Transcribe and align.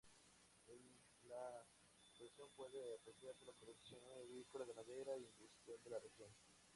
En 0.65 0.81
la 1.29 1.63
exposición 2.01 2.49
puede 2.55 2.95
apreciarse 2.95 3.45
la 3.45 3.53
producción 3.53 3.99
agrícola, 4.17 4.65
ganadera 4.65 5.13
e 5.15 5.29
industrial 5.37 5.77
de 5.83 5.89
la 5.91 5.99
región. 5.99 6.31